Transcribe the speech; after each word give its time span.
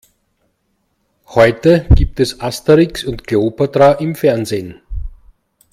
Heute 1.27 1.85
gibt 1.93 2.19
es 2.19 2.39
Asterix 2.41 3.03
und 3.03 3.27
Kleopatra 3.27 3.91
im 3.91 4.15
Fernsehen. 4.15 4.81